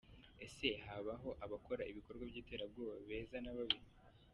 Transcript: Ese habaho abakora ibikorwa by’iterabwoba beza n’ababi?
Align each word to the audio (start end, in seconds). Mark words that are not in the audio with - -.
Ese 0.45 0.69
habaho 0.89 1.29
abakora 1.45 1.83
ibikorwa 1.91 2.23
by’iterabwoba 2.31 2.95
beza 3.07 3.37
n’ababi? 3.41 3.79